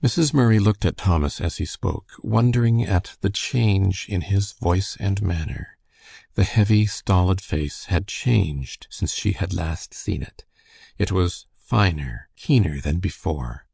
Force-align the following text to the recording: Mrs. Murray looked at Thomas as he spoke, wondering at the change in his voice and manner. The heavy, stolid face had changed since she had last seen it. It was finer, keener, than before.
Mrs. 0.00 0.32
Murray 0.32 0.60
looked 0.60 0.84
at 0.84 0.96
Thomas 0.96 1.40
as 1.40 1.56
he 1.56 1.64
spoke, 1.64 2.12
wondering 2.20 2.84
at 2.84 3.16
the 3.20 3.30
change 3.30 4.06
in 4.08 4.20
his 4.20 4.52
voice 4.52 4.96
and 5.00 5.20
manner. 5.20 5.76
The 6.34 6.44
heavy, 6.44 6.86
stolid 6.86 7.40
face 7.40 7.86
had 7.86 8.06
changed 8.06 8.86
since 8.90 9.12
she 9.12 9.32
had 9.32 9.52
last 9.52 9.92
seen 9.92 10.22
it. 10.22 10.44
It 10.98 11.10
was 11.10 11.46
finer, 11.58 12.28
keener, 12.36 12.80
than 12.80 12.98
before. 12.98 13.66